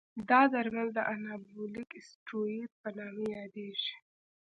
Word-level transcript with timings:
دا 0.29 0.41
درمل 0.53 0.87
د 0.93 0.99
انابولیک 1.13 1.89
استروئید 2.01 2.71
په 2.81 2.89
نامه 2.97 3.23
یادېږي. 3.37 3.93